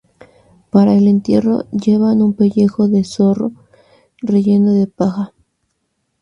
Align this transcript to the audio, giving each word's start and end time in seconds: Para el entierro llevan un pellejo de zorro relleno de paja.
Para 0.71 0.95
el 0.95 1.07
entierro 1.07 1.65
llevan 1.69 2.23
un 2.23 2.33
pellejo 2.33 2.87
de 2.87 3.03
zorro 3.03 3.51
relleno 4.17 4.71
de 4.71 4.87
paja. 4.87 5.31